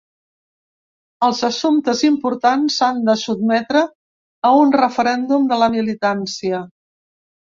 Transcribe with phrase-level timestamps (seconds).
[1.25, 3.83] Els assumptes importants s’han de sotmetre
[4.51, 6.63] a un referèndum de la militància.